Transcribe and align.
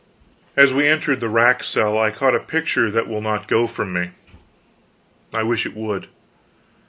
As 0.57 0.73
we 0.73 0.87
entered 0.87 1.19
the 1.19 1.29
rack 1.29 1.63
cell 1.63 1.95
I 1.95 2.09
caught 2.09 2.33
a 2.33 2.39
picture 2.39 2.89
that 2.89 3.07
will 3.07 3.21
not 3.21 3.47
go 3.47 3.67
from 3.67 3.93
me; 3.93 4.09
I 5.31 5.43
wish 5.43 5.63
it 5.63 5.75
would. 5.75 6.07